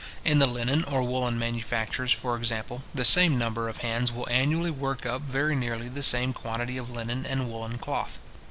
[0.25, 4.71] In the linen or woollen manufactures, for example, the same number of hands will annually
[4.71, 8.17] work up very nearly the same quantity of linen and woollen cloth.